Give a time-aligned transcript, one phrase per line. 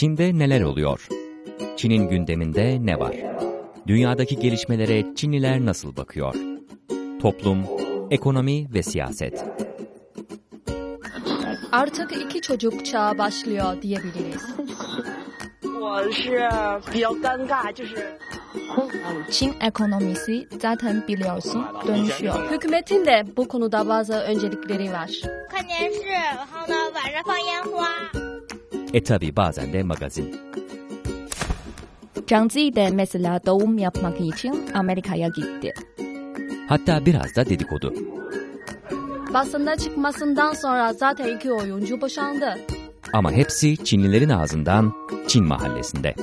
[0.00, 1.08] Çin'de neler oluyor?
[1.76, 3.16] Çin'in gündeminde ne var?
[3.86, 6.34] Dünyadaki gelişmelere Çinliler nasıl bakıyor?
[7.22, 7.64] Toplum,
[8.10, 9.44] ekonomi ve siyaset.
[11.72, 14.42] Artık iki çocuk çağı başlıyor diyebiliriz.
[19.30, 22.50] Çin ekonomisi zaten biliyorsun dönüşüyor.
[22.50, 25.10] Hükümetin de bu konuda bazı öncelikleri var.
[28.92, 30.36] E tabi bazen de magazin.
[32.28, 35.74] Zhang Zi de mesela doğum yapmak için Amerika'ya gitti.
[36.68, 37.94] Hatta biraz da dedikodu.
[39.34, 42.58] Basında çıkmasından sonra zaten iki oyuncu boşandı.
[43.12, 44.92] Ama hepsi Çinlilerin ağzından
[45.28, 46.14] Çin mahallesinde.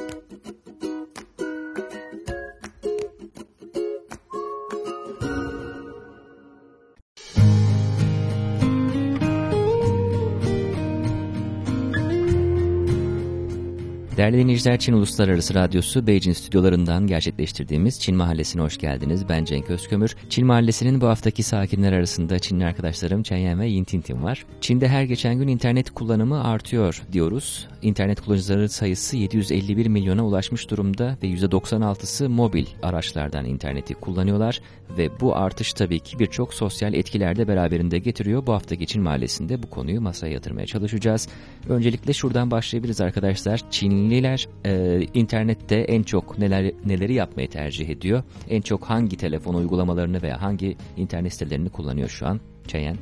[14.18, 19.30] Değerli dinleyiciler, Çin Uluslararası Radyosu Beijing stüdyolarından gerçekleştirdiğimiz Çin Mahallesi'ne hoş geldiniz.
[19.30, 20.16] Ben Cenk Özkömür.
[20.30, 24.46] Çin Mahallesi'nin bu haftaki sakinler arasında Çinli arkadaşlarım Chen ve Yin Tintin var.
[24.62, 27.68] Çin'de her geçen gün internet kullanımı artıyor diyoruz.
[27.82, 34.62] İnternet kullanıcıları sayısı 751 milyona ulaşmış durumda ve %96'sı mobil araçlardan interneti kullanıyorlar.
[34.98, 38.46] Ve bu artış tabii ki birçok sosyal etkiler de beraberinde getiriyor.
[38.46, 41.28] Bu haftaki Çin Mahallesi'nde bu konuyu masaya yatırmaya çalışacağız.
[41.70, 43.62] Öncelikle şuradan başlayabiliriz arkadaşlar.
[44.08, 48.24] Çinliler e, internette en çok neler neleri yapmayı tercih ediyor?
[48.50, 52.40] En çok hangi telefon uygulamalarını veya hangi internet sitelerini kullanıyor şu an?
[52.68, 52.98] Çayen.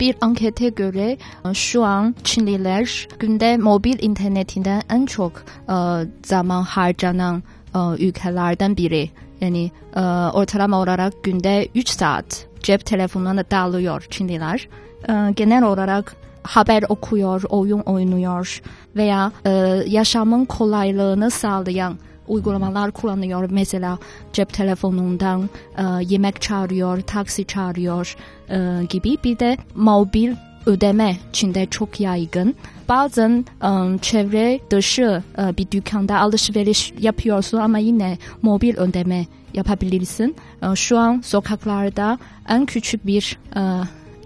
[0.00, 1.16] Bir ankete göre
[1.50, 5.32] e, şu an Çinliler günde mobil internetinden en çok
[5.68, 5.76] e,
[6.24, 7.42] zaman harcanan
[7.74, 9.10] e, ülkelerden biri.
[9.40, 10.00] Yani e,
[10.32, 14.68] ortalama olarak günde 3 saat cep telefonuna dalıyor Çinliler.
[15.08, 18.62] E, genel olarak haber okuyor, oyun oynuyor
[18.96, 19.50] veya e,
[19.86, 23.48] yaşamın kolaylığını sağlayan uygulamalar kullanıyor.
[23.50, 23.98] Mesela
[24.32, 28.16] cep telefonundan e, yemek çağırıyor, taksi çağırıyor
[28.50, 29.16] e, gibi.
[29.24, 30.34] Bir de mobil
[30.66, 32.54] ödeme Çin'de çok yaygın.
[32.88, 40.36] Bazen e, çevre dışı e, bir dükkanda alışveriş yapıyorsun ama yine mobil ödeme yapabilirsin.
[40.62, 42.18] E, şu an sokaklarda
[42.48, 43.60] en küçük bir e,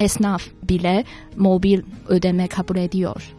[0.01, 1.05] esnaf bile
[1.37, 3.33] mobil ödeme kabul ediyor.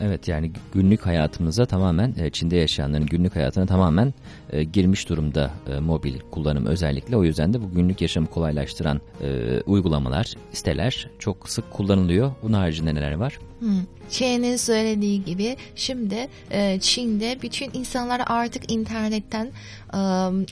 [0.00, 4.14] Evet yani günlük hayatımıza tamamen e, Çin'de yaşayanların günlük hayatına tamamen
[4.50, 7.16] e, girmiş durumda e, mobil kullanım özellikle.
[7.16, 12.32] O yüzden de bu günlük yaşamı kolaylaştıran e, uygulamalar, siteler çok sık kullanılıyor.
[12.42, 13.38] Bunun haricinde neler var?
[13.60, 13.82] Hmm.
[14.10, 19.46] Çin'in söylediği gibi şimdi e, Çin'de bütün insanlar artık internetten
[19.92, 19.98] e,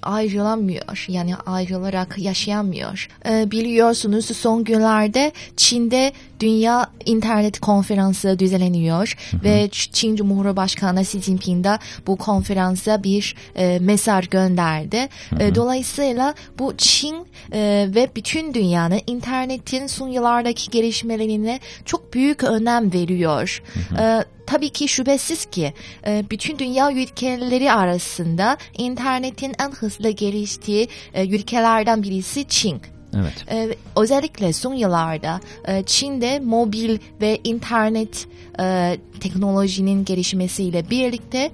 [0.02, 1.06] ayrılamıyor.
[1.08, 3.08] Yani ayrılarak yaşayamıyor.
[3.28, 11.78] E, biliyorsunuz son günlerde Çin'de Dünya İnternet Konferansı düzenleniyor ve Çin Cumhurbaşkanı Xi Jinping de
[12.06, 15.08] bu konferansa bir e, mesaj gönderdi.
[15.40, 22.92] E, dolayısıyla bu Çin e, ve bütün dünyanın internetin son yıllardaki gelişmelerine çok büyük önem
[22.94, 23.62] veriyor.
[23.98, 25.72] E, tabii ki şüphesiz ki
[26.06, 32.82] e, bütün dünya ülkeleri arasında internetin en hızlı geliştiği e, ülkelerden birisi Çin.
[33.16, 33.44] Evet.
[33.50, 38.26] Ee, özellikle son yıllarda e, Çin'de mobil ve internet
[38.60, 41.50] e, teknolojinin gelişmesiyle birlikte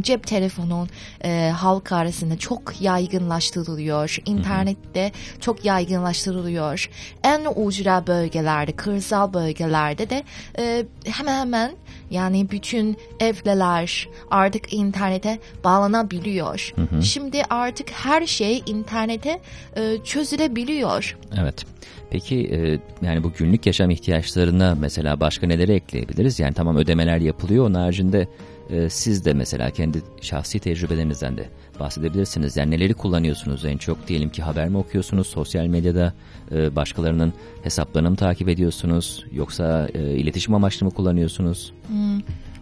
[0.00, 0.88] cep telefonun
[1.24, 4.16] e, halk arasında çok yaygınlaştırılıyor.
[4.26, 6.90] İnternette çok yaygınlaştırılıyor.
[7.24, 10.24] En ucra bölgelerde, kırsal bölgelerde de
[10.58, 11.72] e, hemen hemen
[12.10, 16.74] yani bütün evler artık internete bağlanabiliyor.
[17.02, 19.40] Şimdi artık her şey internete
[19.76, 21.18] e, çözülebiliyor.
[21.40, 21.64] Evet.
[22.10, 26.40] Peki e, yani bu günlük yaşam ihtiyaçlarına mesela başka neleri ekleyebiliriz?
[26.40, 27.66] Yani tamam ödemeler yapılıyor.
[27.66, 28.28] Onun haricinde
[28.70, 31.48] e, siz de mesela kendi şahsi tecrübelerinizden de
[31.80, 32.56] bahsedebilirsiniz.
[32.56, 34.08] Yani neleri kullanıyorsunuz en çok?
[34.08, 35.26] Diyelim ki haber mi okuyorsunuz?
[35.26, 36.14] Sosyal medyada
[36.52, 39.24] e, başkalarının hesaplarını mı takip ediyorsunuz?
[39.32, 41.72] Yoksa e, iletişim amaçlı mı kullanıyorsunuz?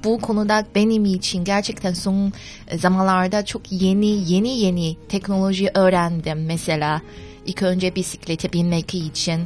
[0.04, 2.32] Bu konuda benim için gerçekten son
[2.75, 7.02] zamanlarda çok yeni yeni yeni teknoloji öğrendim mesela.
[7.46, 9.40] İlk önce bisiklete binmek için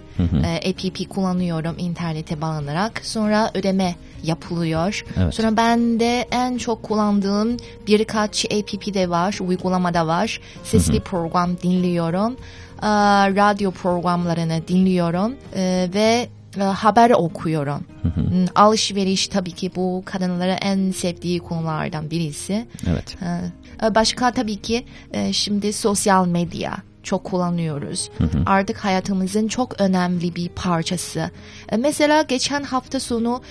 [0.45, 3.01] e, app kullanıyorum internete bağlanarak.
[3.05, 5.05] Sonra ödeme yapılıyor.
[5.17, 5.35] Evet.
[5.35, 7.57] Sonra ben de en çok kullandığım
[7.87, 10.41] birkaç app de var, uygulama da var.
[10.65, 12.37] Sesli program dinliyorum.
[12.83, 12.89] E,
[13.37, 17.85] radyo programlarını dinliyorum e, ve e, haber okuyorum.
[18.03, 22.67] Hmm, Alışveriş tabii ki bu kadınların en sevdiği konulardan birisi.
[22.91, 23.17] Evet.
[23.23, 26.77] E, Başka tabii ki e, şimdi sosyal medya.
[27.03, 28.11] çok kullanıyoruz.
[28.47, 31.31] Artık hayatımızın çok önemli bir parçası.
[31.69, 33.43] E, mesela geçen hafta sonu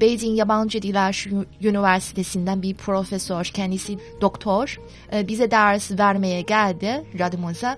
[0.00, 1.26] Beijing Yabancı Diller
[1.62, 4.80] Üniversitesi'nden bir profesör, kendisi doktor,
[5.12, 7.76] bize ders vermeye geldi radyomuza.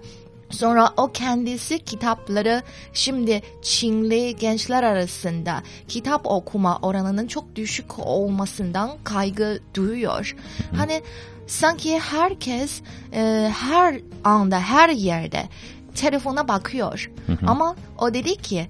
[0.50, 2.62] Sonra o kendisi kitapları
[2.92, 10.36] şimdi Çinli gençler arasında kitap okuma oranının çok düşük olmasından kaygı duyuyor.
[10.76, 11.02] Hani
[11.46, 12.80] sanki herkes
[13.12, 15.48] e, her anda her yerde
[15.94, 17.10] telefona bakıyor.
[17.46, 18.66] Ama o dedi ki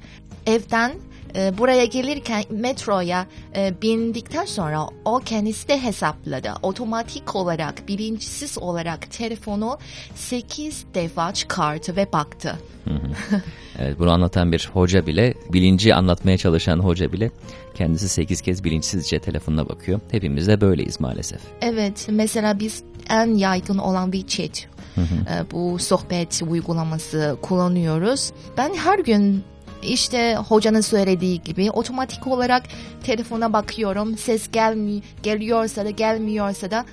[0.47, 0.93] evden
[1.37, 6.53] e, buraya gelirken metroya e, bindikten sonra o kendisi de hesapladı.
[6.63, 9.79] Otomatik olarak bilinçsiz olarak telefonu
[10.15, 12.59] 8 defa çıkarttı ve baktı.
[13.79, 17.31] Evet, bunu anlatan bir hoca bile, bilinci anlatmaya çalışan hoca bile
[17.75, 20.01] kendisi 8 kez bilinçsizce telefonuna bakıyor.
[20.11, 21.41] Hepimiz de böyleyiz maalesef.
[21.61, 24.67] Evet, mesela biz en yaygın olan WeChat,
[24.99, 28.33] e, bu sohbet uygulaması kullanıyoruz.
[28.57, 29.45] Ben her gün
[29.83, 32.63] işte hocanın söylediği gibi otomatik olarak
[33.05, 34.19] telefona bakıyorum.
[34.19, 36.85] Ses gelmi geliyorsa da gelmiyorsa da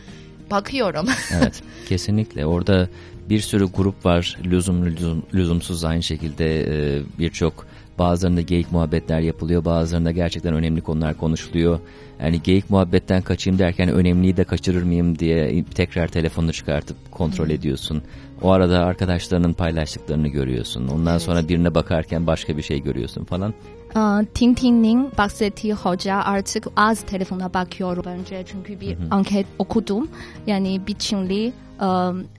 [0.51, 1.07] bakıyorum.
[1.31, 2.45] Evet, kesinlikle.
[2.45, 2.89] Orada
[3.29, 7.67] bir sürü grup var, lüzumlu lüzum, lüzumsuz aynı şekilde e, birçok
[7.99, 11.79] bazılarında geyik muhabbetler yapılıyor, bazılarında gerçekten önemli konular konuşuluyor.
[12.21, 18.01] Yani geyik muhabbetten kaçayım derken önemliyi de kaçırır mıyım diye tekrar telefonunu çıkartıp kontrol ediyorsun.
[18.41, 20.87] O arada arkadaşlarının paylaştıklarını görüyorsun.
[20.87, 21.21] Ondan Evet.
[21.21, 23.53] sonra birine bakarken başka bir şey görüyorsun falan.
[23.95, 30.07] Aa, Tintin'in bahsettiği hoca artık az telefona bakıyor bence çünkü bir anket okudum.
[30.47, 31.53] Yani bir Çinli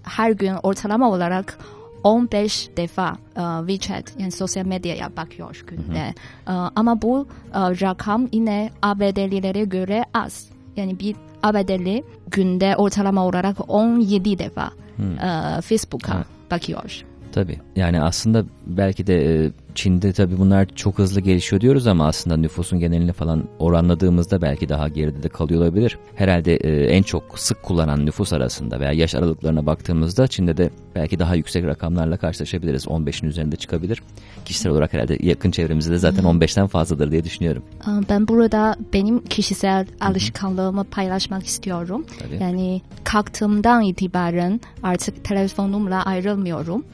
[0.02, 1.58] her gün ortalama olarak
[2.04, 6.14] 15 defa e, WeChat yani sosyal medyaya bakıyor günde.
[6.48, 10.48] E, ama bu e, rakam yine ABD'lilere göre az.
[10.76, 16.26] Yani bir ABD'li günde ortalama olarak 17 defa e, Facebook'a Evet.
[16.50, 17.02] bakıyor.
[17.32, 22.36] Tabii yani aslında belki de e, Çin'de tabii bunlar çok hızlı gelişiyor diyoruz ama aslında
[22.36, 25.98] nüfusun genelini falan oranladığımızda belki daha geride de kalıyor olabilir.
[26.14, 31.18] Herhalde e, en çok sık kullanan nüfus arasında veya yaş aralıklarına baktığımızda Çin'de de belki
[31.18, 32.86] daha yüksek rakamlarla karşılaşabiliriz.
[32.86, 34.02] 15'in üzerinde çıkabilir.
[34.44, 37.62] Kişisel olarak herhalde yakın çevremizde de zaten 15'ten fazladır diye düşünüyorum.
[38.10, 42.06] Ben burada benim kişisel alışkanlığımı paylaşmak istiyorum.
[42.18, 42.42] Tabii.
[42.42, 46.84] Yani kalktığımdan itibaren artık telefonumla ayrılmıyorum.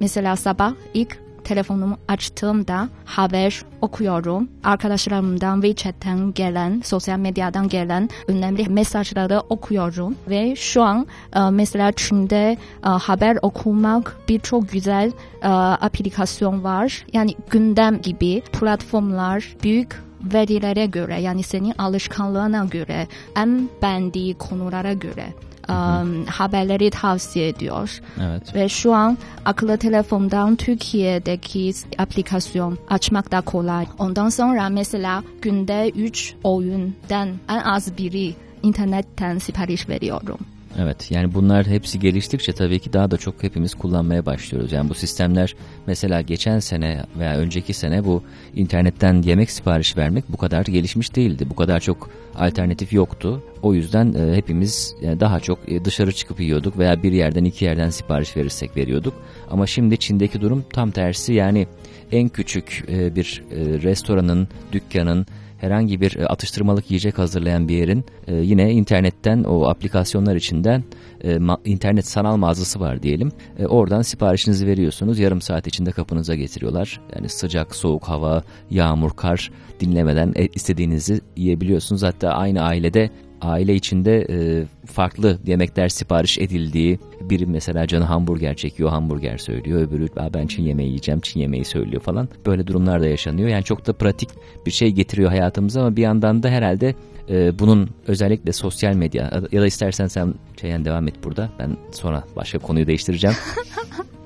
[0.00, 4.48] Mesela sabah ilk telefonumu açtığımda haber okuyorum.
[4.64, 10.14] Arkadaşlarımdan WeChat'ten gelen, sosyal medyadan gelen önemli mesajları okuyorum.
[10.28, 11.06] Ve şu an
[11.36, 17.06] e, mesela Çin'de e, haber okumak birçok güzel e, aplikasyon var.
[17.12, 23.06] Yani gündem gibi platformlar büyük verilere göre yani senin alışkanlığına göre
[23.36, 25.26] en beğendiği konulara göre
[25.70, 28.00] um, haberleri tavsiye ediyor.
[28.20, 28.54] Evet.
[28.54, 33.86] Ve şu an akıllı telefondan Türkiye'deki aplikasyon açmak da kolay.
[33.98, 40.38] Ondan sonra mesela günde 3 oyundan en az biri internetten sipariş veriyorum.
[40.78, 44.72] Evet yani bunlar hepsi geliştikçe tabii ki daha da çok hepimiz kullanmaya başlıyoruz.
[44.72, 45.54] Yani bu sistemler
[45.86, 48.22] mesela geçen sene veya önceki sene bu
[48.54, 51.46] internetten yemek sipariş vermek bu kadar gelişmiş değildi.
[51.50, 53.42] Bu kadar çok alternatif yoktu.
[53.62, 57.64] O yüzden e, hepimiz yani daha çok e, dışarı çıkıp yiyorduk veya bir yerden iki
[57.64, 59.14] yerden sipariş verirsek veriyorduk.
[59.50, 61.66] Ama şimdi Çin'deki durum tam tersi yani
[62.12, 65.26] en küçük e, bir e, restoranın, dükkanın
[65.60, 70.84] herhangi bir e, atıştırmalık yiyecek hazırlayan bir yerin e, yine internetten o aplikasyonlar içinden
[71.24, 73.32] e, internet sanal mağazası var diyelim.
[73.68, 75.18] Oradan siparişinizi veriyorsunuz.
[75.18, 77.00] Yarım saat içinde kapınıza getiriyorlar.
[77.16, 82.02] Yani sıcak, soğuk hava, yağmur, kar dinlemeden istediğinizi yiyebiliyorsunuz.
[82.02, 88.90] Hatta aynı ailede aile içinde e, farklı yemekler sipariş edildiği biri mesela canı hamburger çekiyor
[88.90, 92.28] hamburger söylüyor öbürü "Aa, ben Çin yemeği yiyeceğim Çin yemeği söylüyor falan.
[92.46, 93.48] Böyle durumlar da yaşanıyor.
[93.48, 94.28] Yani çok da pratik
[94.66, 96.94] bir şey getiriyor hayatımıza ama bir yandan da herhalde
[97.30, 101.50] e, bunun özellikle sosyal medya ya da istersen sen Çeyen devam et burada.
[101.58, 103.36] Ben sonra başka konuyu değiştireceğim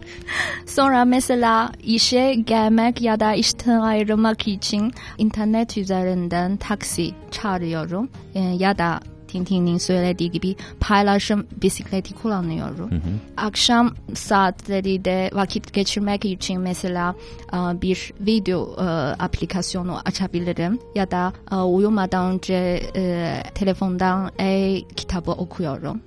[0.66, 8.08] Sonra mesela işe gelmek ya da işten ayrılmak için internet üzerinden taksi çağırıyorum.
[8.34, 9.00] Ee, ya da
[9.34, 12.90] Tintin'in söylediği gibi paylaşım bisikleti kullanıyorum.
[13.36, 17.14] Akşam saatleri de vakit geçirmek için mesela
[17.52, 18.84] e, bir video e,
[19.18, 20.78] aplikasyonu açabilirim.
[20.94, 22.82] Ya da e, uyumadan önce
[23.54, 26.00] telefondan e-kitabı okuyorum.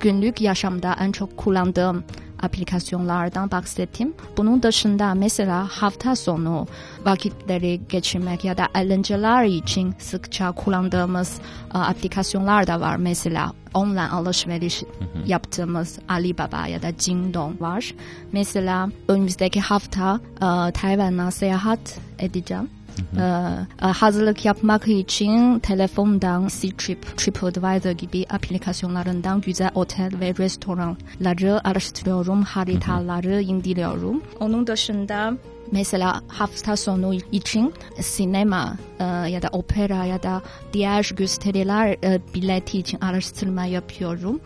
[0.00, 2.04] Günlük yaşamda en çok kullandığım
[2.42, 4.14] aplikasyonlardan bahsettim.
[4.36, 6.66] Bunun dışında mesela hafta sonu
[7.04, 11.40] vakitleri geçirmek ya da eğlenceler için sıkça kullandığımız
[11.74, 12.96] e, aplikasyonlar da var.
[12.96, 14.82] Mesela online alışveriş
[15.26, 17.94] yaptığımız Alibaba ya da Jingdong var.
[18.32, 22.70] Mesela önümüzdeki hafta e, Tayvan'a seyahat edeceğim.
[23.16, 33.40] Ee, hazırlık yapmak için telefondan Ctrip, TripAdvisor gibi aplikasyonlarından güzel otel ve restoranları araştırıyorum, haritaları
[33.42, 34.22] indiriyorum.
[34.40, 35.36] Onun dışında
[35.72, 40.42] mesela hafta sonu için sinema e, ya da opera ya da
[40.72, 44.40] diğer gösteriler e, bileti için araştırma yapıyorum.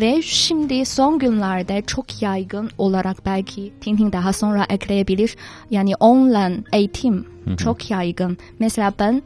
[0.00, 5.36] Ve şimdi son günlerde çok yaygın olarak belki Tintin daha sonra ekleyebilir.
[5.70, 8.38] Yani online eğitim çok yaygın.
[8.58, 9.22] Mesela ben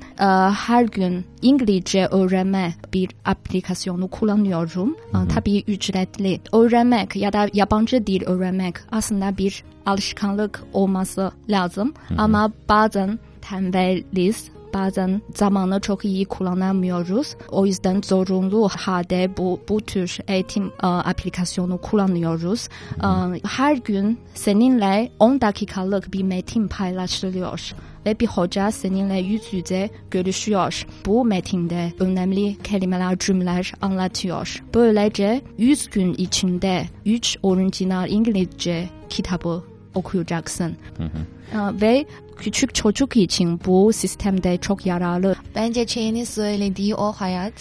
[0.54, 4.96] her gün İngilizce öğrenme bir aplikasyonu kullanıyorum.
[5.08, 6.40] E, tabii ücretli.
[6.52, 11.94] Öğrenmek ya da yabancı dil öğrenmek aslında bir alışkanlık olması lazım.
[12.18, 17.36] Ama bazen tembeliz bazen zamanı çok iyi kullanamıyoruz.
[17.48, 22.68] O yüzden zorunlu halde bu, bu tür eğitim e, aplikasyonu kullanıyoruz.
[22.96, 23.08] E,
[23.48, 27.74] her gün seninle 10 dakikalık bir metin paylaşılıyor
[28.06, 30.86] ve bir hoca seninle yüz yüze görüşüyor.
[31.06, 34.62] Bu metinde önemli kelimeler, cümleler anlatıyor.
[34.74, 40.76] Böylece 100 gün içinde 3 orijinal İngilizce kitabı okuyacaksın.
[41.00, 45.34] Ee, Ve küçük çocuk için bu sistemde çok yararlı.
[45.54, 47.52] Bence Çey'nin söylediği o hayat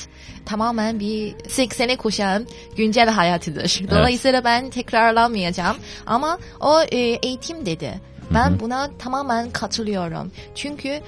[0.46, 2.46] tamamen bir 80'e koşan
[2.78, 3.82] güncel hayatıdır.
[3.92, 5.78] Dolayısıyla ben tekrarlamayacağım.
[6.06, 8.13] Ama o e, eğitim dedi.
[8.34, 10.32] Ben buna tamamen katılıyorum.
[10.56, 11.00] Çünkü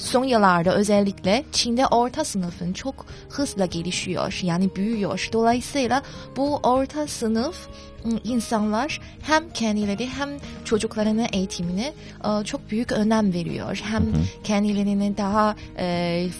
[0.00, 4.40] son yıllarda özellikle Çin'de orta sınıfın çok hızla gelişiyor.
[4.42, 5.28] Yani büyüyor.
[5.32, 6.02] Dolayısıyla
[6.36, 7.68] bu orta sınıf
[8.24, 10.28] insanlar hem kendileri hem
[10.64, 11.92] çocuklarının eğitimine
[12.24, 13.80] e, çok büyük önem veriyor.
[13.84, 14.04] Hem
[14.44, 15.56] kendilerini daha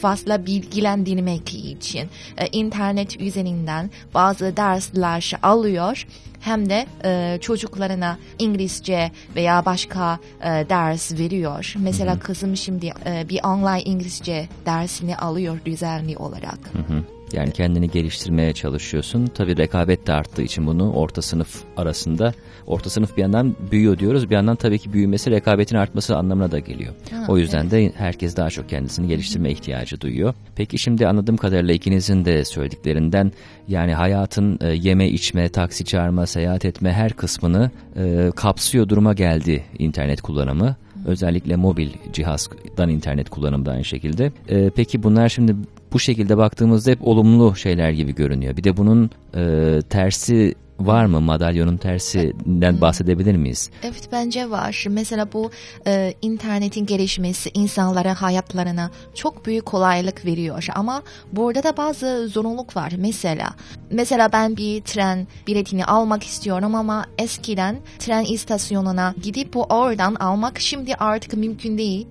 [0.01, 2.09] fazla bilgilendirmek için
[2.53, 6.07] internet üzerinden bazı dersler alıyor
[6.47, 11.75] hem de e, çocuklarına İngilizce veya başka e, ders veriyor.
[11.79, 16.59] Mesela kızım şimdi e, bir online İngilizce dersini alıyor düzenli olarak.
[16.73, 17.16] Hı.
[17.33, 19.27] Yani kendini geliştirmeye çalışıyorsun.
[19.27, 22.33] Tabii rekabet de arttığı için bunu orta sınıf arasında
[22.67, 24.31] orta sınıf bir yandan büyüyor diyoruz.
[24.31, 26.95] Bir yandan tabii ki büyümesi rekabetin artması anlamına da geliyor.
[27.11, 30.35] Ha, o yüzden de herkes daha çok kendisini geliştirme ihtiyacı duyuyor.
[30.57, 33.33] Peki şimdi anladığım kadarıyla ikinizin de söylediklerinden
[33.69, 39.65] yani hayatın e, yeme içme, taksi çağırma, seyahat etme her kısmını e, kapsıyor duruma geldi
[39.79, 40.77] internet kullanımı.
[41.07, 44.33] Özellikle mobil cihazdan internet kullanımı da aynı şekilde.
[44.49, 45.55] E, peki bunlar şimdi
[45.93, 48.57] bu şekilde baktığımızda hep olumlu şeyler gibi görünüyor.
[48.57, 51.21] Bir de bunun e, tersi var mı?
[51.21, 53.71] Madalyonun tersinden bahsedebilir miyiz?
[53.83, 54.85] Evet bence var.
[54.89, 55.51] Mesela bu
[55.87, 60.67] e, internetin gelişmesi insanlara hayatlarına çok büyük kolaylık veriyor.
[60.75, 61.03] Ama
[61.33, 62.93] burada da bazı zorunluluk var.
[62.99, 63.49] Mesela
[63.91, 70.61] mesela ben bir tren biletini almak istiyorum ama eskiden tren istasyonuna gidip bu oradan almak
[70.61, 72.07] şimdi artık mümkün değil.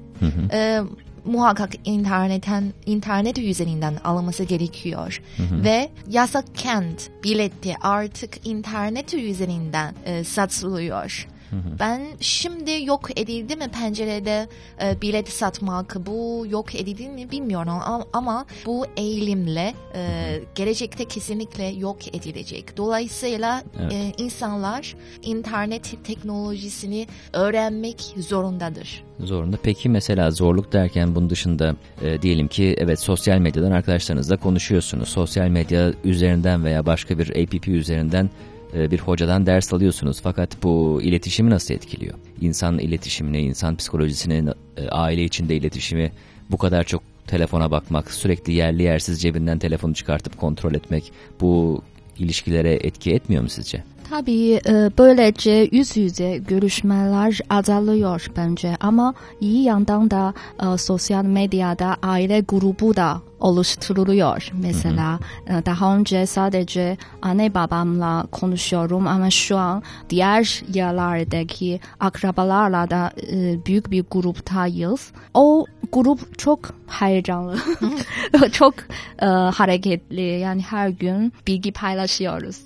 [0.52, 0.82] E,
[1.26, 5.22] muhakkak internetten internet üzerinden alınması gerekiyor
[5.64, 11.28] ve yasak kent bileti artık internet üzerinden e, satılıyor.
[11.80, 14.48] Ben şimdi yok edildi mi pencerede
[14.84, 21.66] e, bilet satmak bu yok edildi mi bilmiyorum ama, ama bu eğilimle e, gelecekte kesinlikle
[21.66, 22.78] yok edilecek.
[22.78, 23.94] Dolayısıyla Evet.
[23.94, 29.04] e, insanlar internet teknolojisini öğrenmek zorundadır.
[29.20, 29.58] Zorunda.
[29.64, 35.10] Peki mesela zorluk derken bunun dışında e, diyelim ki evet sosyal medyadan arkadaşlarınızla konuşuyorsunuz.
[35.10, 38.30] Sosyal medya üzerinden veya başka bir app üzerinden
[38.76, 40.22] bir hocadan ders alıyorsunuz.
[40.24, 42.14] Fakat bu iletişimi nasıl etkiliyor?
[42.42, 46.12] İnsan iletişimini, insan psikolojisini, e, aile içinde iletişimi
[46.52, 51.82] bu kadar çok telefona bakmak, sürekli yerli yersiz cebinden telefonu çıkartıp kontrol etmek bu
[52.20, 53.84] ilişkilere etki etmiyor mu sizce?
[54.10, 61.98] Tabii e, böylece yüz yüze görüşmeler azalıyor bence ama iyi yandan da e, sosyal medyada
[62.04, 64.52] aile grubu da oluşturuluyor.
[64.54, 73.12] Mesela e, daha önce sadece anne babamla konuşuyorum ama şu an diğer yerlerdeki akrabalarla da
[73.32, 75.12] e, büyük bir gruptayız.
[75.34, 77.58] O grup çok heyecanlı,
[78.52, 78.74] çok
[79.22, 82.62] e, hareketli yani her gün bilgi paylaşıyoruz.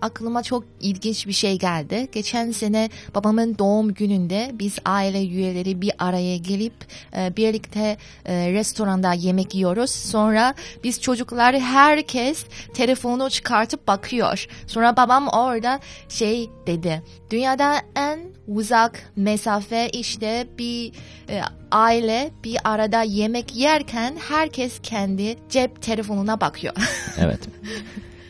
[0.00, 2.08] Aklıma çok ilginç bir şey geldi.
[2.12, 6.72] Geçen sene babamın doğum gününde biz aile üyeleri bir araya gelip
[7.16, 9.79] e, birlikte e, restoranda yemek yiyoruz.
[9.86, 12.44] Sonra biz çocuklar herkes
[12.74, 14.46] telefonu çıkartıp bakıyor.
[14.66, 17.02] Sonra babam orada şey dedi.
[17.30, 20.92] Dünyada en uzak mesafe işte bir
[21.28, 26.74] e, aile bir arada yemek yerken herkes kendi cep telefonuna bakıyor.
[27.18, 27.40] Evet.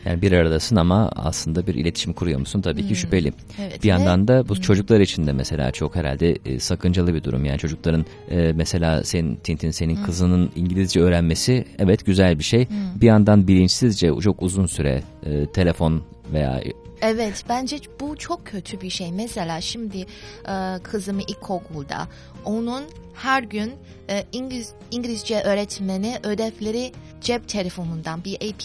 [0.05, 2.61] Yani bir aradasın ama aslında bir iletişim kuruyor musun?
[2.61, 3.33] Tabii ki şüpheli.
[3.61, 7.45] Evet, bir yandan da bu çocuklar için de mesela çok herhalde e, sakıncalı bir durum.
[7.45, 12.67] Yani çocukların e, mesela senin Tintin senin kızının İngilizce öğrenmesi evet güzel bir şey.
[12.95, 16.03] Bir yandan bilinçsizce çok uzun süre e, telefon
[16.33, 16.61] veya
[17.01, 19.11] Evet bence bu çok kötü bir şey.
[19.11, 20.05] Mesela şimdi
[20.47, 22.07] e, kızım ilkokulda
[22.45, 23.71] onun her gün
[24.09, 28.61] e, İngiliz, İngilizce öğretmeni ödevleri cep telefonundan bir app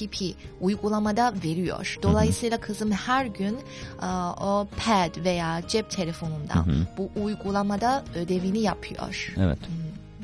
[0.61, 1.99] uygulamada veriyor.
[2.03, 3.57] Dolayısıyla kızım her gün
[4.03, 4.07] e,
[4.41, 6.67] o pad veya cep telefonundan
[6.99, 9.35] bu uygulamada ödevini yapıyor.
[9.39, 9.59] evet.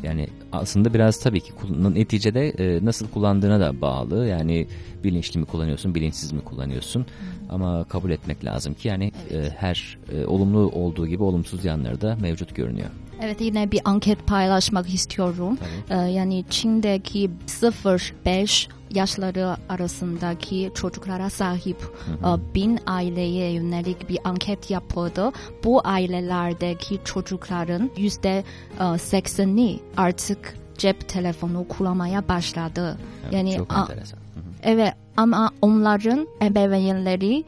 [0.02, 1.52] Yani aslında biraz tabii ki
[1.94, 4.26] neticede e, nasıl kullandığına da bağlı.
[4.26, 4.68] Yani
[5.04, 7.06] bilinçli mi kullanıyorsun, bilinçsiz mi kullanıyorsun?
[7.50, 12.16] Ama kabul etmek lazım ki yani e, her e, olumlu olduğu gibi olumsuz yanları da
[12.20, 12.88] mevcut görünüyor.
[13.22, 15.58] Evet yine bir anket paylaşmak istiyorum.
[15.90, 21.76] Ee, yani Çin'deki 0-5 yaşları arasındaki çocuklara sahip
[22.08, 25.32] e, bin aileye yönelik bir anket yapıldı.
[25.64, 28.44] Bu ailelerdeki çocukların yüzde
[28.80, 32.98] e, sekseni artık cep telefonu kullanmaya başladı.
[33.24, 34.18] Evet, yani çok enteresan.
[34.18, 34.44] Hı hı.
[34.62, 37.44] Evet ama onların ebeveynleri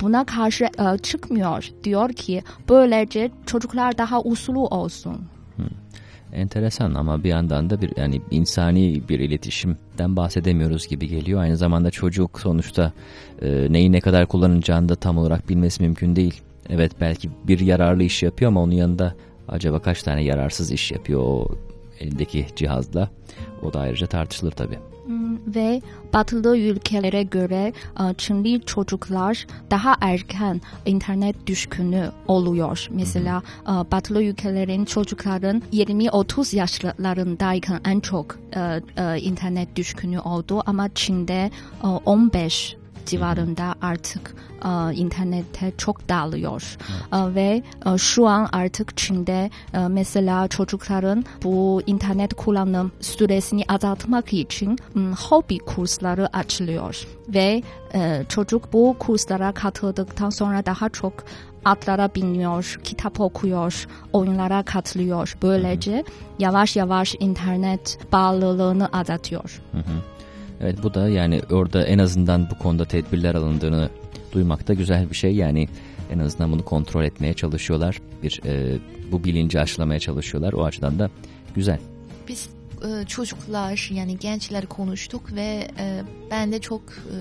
[0.00, 0.68] buna karşı
[1.02, 1.70] çıkmıyor.
[1.84, 5.20] Diyor ki böylece çocuklar daha uslu olsun.
[6.32, 11.40] Enteresan ama bir yandan da bir yani insani bir iletişimden bahsedemiyoruz gibi geliyor.
[11.40, 12.92] Aynı zamanda çocuk sonuçta
[13.42, 16.40] e, neyi ne kadar kullanacağını da tam olarak bilmesi mümkün değil.
[16.68, 19.14] Evet belki bir yararlı iş yapıyor ama onun yanında
[19.48, 21.48] acaba kaç tane yararsız iş yapıyor o
[22.00, 23.10] elindeki cihazla.
[23.62, 24.78] O da ayrıca tartışılır tabii.
[25.46, 25.82] Ve
[26.12, 32.88] batılı ülkelere göre e, Çinli çocuklar daha erken internet düşkünü oluyor.
[32.90, 41.50] Mesela e, batılı ülkelerin çocukların 20-30 yaşlarındayken en çok e, internet düşkünü oldu ama Çin'de
[41.84, 44.34] e, 15 civarında artık
[44.64, 46.76] e, internete çok dalıyor
[47.12, 54.32] E, ve e, şu an artık Çin'de e, mesela çocukların bu internet kullanım süresini azaltmak
[54.32, 57.06] için m, hobi kursları açılıyor.
[57.28, 57.62] Ve
[57.94, 61.12] e, çocuk bu kurslara katıldıktan sonra daha çok
[61.64, 65.36] atlara biniyor, kitap okuyor, oyunlara katılıyor.
[65.42, 66.04] Böylece
[66.38, 69.62] yavaş yavaş internet bağlılığını azaltıyor.
[70.60, 73.90] Evet bu da yani orada en azından bu konuda tedbirler alındığını
[74.32, 75.34] duymak da güzel bir şey.
[75.34, 75.68] Yani
[76.12, 78.00] en azından bunu kontrol etmeye çalışıyorlar.
[78.22, 78.78] Bir e,
[79.12, 80.52] bu bilinci aşılamaya çalışıyorlar.
[80.52, 81.10] O açıdan da
[81.54, 81.78] güzel.
[82.28, 82.48] Biz
[83.08, 87.16] çocuklar yani gençler konuştuk ve e, bende çok e,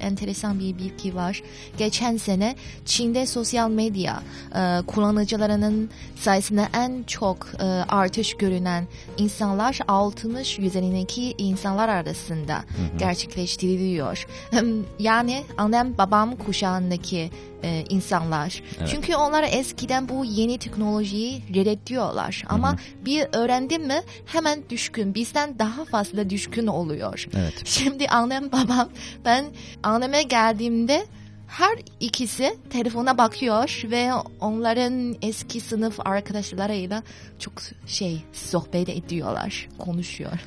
[0.00, 1.42] enteresan bir bilgi var.
[1.78, 4.22] Geçen sene Çin'de sosyal medya
[4.54, 5.90] e, kullanıcılarının
[6.20, 8.86] sayısında en çok e, artış görünen
[9.18, 12.64] insanlar 60 üzerindeki insanlar arasında
[12.98, 14.26] gerçekleştiriliyor.
[14.50, 17.30] Hem Yani annem babam kuşağındaki
[17.64, 18.62] e, insanlar.
[18.78, 18.88] Evet.
[18.88, 22.44] Çünkü onlar eskiden bu yeni teknolojiyi reddediyorlar.
[22.48, 27.26] Ama bir öğrendim mi hemen düşkün, bizden daha fazla düşkün oluyor.
[27.36, 27.54] Evet.
[27.64, 28.88] Şimdi annem babam
[29.24, 29.44] ben
[29.82, 31.06] anneme geldiğimde
[31.46, 37.02] her ikisi telefona bakıyor ve onların eski sınıf arkadaşlarıyla
[37.38, 37.52] çok
[37.86, 40.40] şey sohbet ediyorlar, konuşuyor.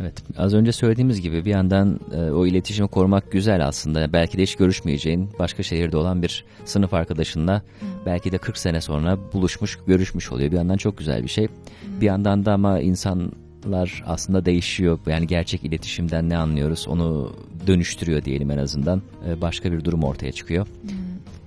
[0.00, 0.22] Evet.
[0.38, 4.12] Az önce söylediğimiz gibi bir yandan e, o iletişimi korumak güzel aslında.
[4.12, 7.62] Belki de hiç görüşmeyeceğin başka şehirde olan bir sınıf arkadaşınla
[8.06, 10.50] belki de 40 sene sonra buluşmuş, görüşmüş oluyor.
[10.50, 11.48] Bir yandan çok güzel bir şey.
[12.00, 14.98] Bir yandan da ama insanlar aslında değişiyor.
[15.06, 17.32] Yani gerçek iletişimden ne anlıyoruz onu
[17.66, 19.02] dönüştürüyor diyelim en azından.
[19.28, 20.66] E, başka bir durum ortaya çıkıyor.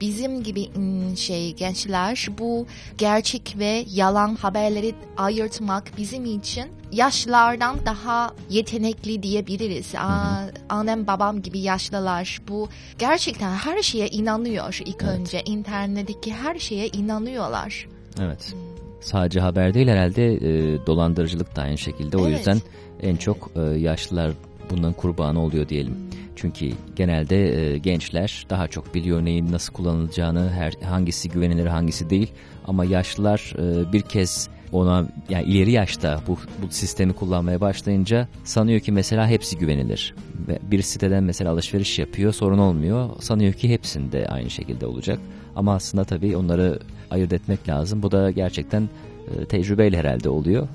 [0.01, 2.65] Bizim gibi ım, şey gençler bu
[2.97, 9.95] gerçek ve yalan haberleri ayırtmak bizim için yaşlılardan daha yetenekli diyebiliriz.
[9.95, 15.19] Aa, annem babam gibi yaşlılar bu gerçekten her şeye inanıyor ilk Evet.
[15.19, 17.88] önce internetteki her şeye inanıyorlar.
[18.21, 18.53] Evet.
[19.01, 22.17] Sadece haber değil herhalde e, dolandırıcılık da aynı şekilde.
[22.17, 22.38] O Evet.
[22.38, 22.62] yüzden
[23.03, 24.31] en çok e, yaşlılar
[24.69, 25.97] bundan kurbanı oluyor diyelim.
[26.38, 32.32] Çünkü genelde e, gençler daha çok biliyor neyin nasıl kullanılacağını, her hangisi güvenilir hangisi değil.
[32.67, 38.80] Ama yaşlılar e, bir kez ona yani ileri yaşta bu, bu sistemi kullanmaya başlayınca sanıyor
[38.80, 40.15] ki mesela hepsi güvenilir.
[40.47, 43.10] Ve bir siteden mesela alışveriş yapıyor sorun olmuyor.
[43.19, 45.19] Sanıyor ki hepsinde aynı şekilde olacak.
[45.56, 46.80] Ama aslında tabii onları
[47.12, 48.04] ayırt etmek lazım.
[48.04, 48.89] Bu da gerçekten
[49.28, 50.67] e, tecrübeyle herhalde oluyor.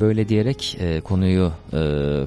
[0.00, 1.78] Böyle diyerek e, konuyu e,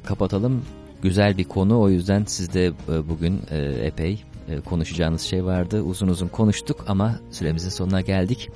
[0.06, 0.62] kapatalım.
[1.02, 5.82] Güzel bir konu o yüzden siz de e, bugün e, epey e, konuşacağınız şey vardı.
[5.82, 8.50] Uzun uzun konuştuk ama süremizin sonuna geldik.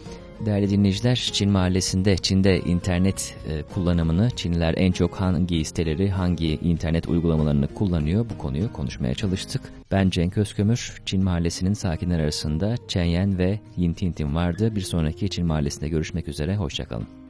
[0.45, 3.35] Değerli dinleyiciler, Çin mahallesinde, Çin'de internet
[3.73, 9.61] kullanımını, Çinliler en çok hangi siteleri, hangi internet uygulamalarını kullanıyor bu konuyu konuşmaya çalıştık.
[9.91, 14.75] Ben Cenk Özkömür, Çin mahallesinin sakinler arasında Chen Yan ve Yin Tintin vardı.
[14.75, 17.22] Bir sonraki Çin mahallesinde görüşmek üzere, hoşçakalın.